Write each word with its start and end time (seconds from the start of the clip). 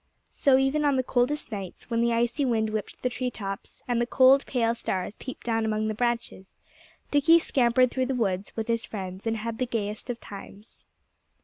So 0.31 0.57
even 0.57 0.83
on 0.83 0.95
the 0.95 1.03
coldest 1.03 1.51
nights, 1.51 1.91
when 1.91 2.01
the 2.01 2.11
icy 2.11 2.43
wind 2.43 2.71
whipped 2.71 2.99
the 3.03 3.09
tree 3.11 3.29
tops, 3.29 3.83
and 3.87 4.01
the 4.01 4.07
cold, 4.07 4.47
pale 4.47 4.73
stars 4.73 5.15
peeped 5.15 5.45
down 5.45 5.63
among 5.63 5.89
the 5.89 5.93
branches, 5.93 6.55
Dickie 7.11 7.37
scampered 7.37 7.91
through 7.91 8.07
the 8.07 8.15
woods 8.15 8.51
with 8.55 8.67
his 8.67 8.83
friends 8.83 9.27
and 9.27 9.37
had 9.37 9.59
the 9.59 9.67
gayest 9.67 10.09
of 10.09 10.19
times. 10.19 10.85